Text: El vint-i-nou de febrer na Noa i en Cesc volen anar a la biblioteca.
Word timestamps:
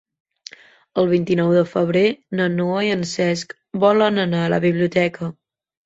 El 1.01 1.09
vint-i-nou 1.11 1.51
de 1.59 1.67
febrer 1.75 2.03
na 2.41 2.49
Noa 2.55 2.83
i 2.91 2.91
en 2.97 3.07
Cesc 3.13 3.57
volen 3.87 4.23
anar 4.29 4.45
a 4.49 4.53
la 4.59 4.65
biblioteca. 4.69 5.35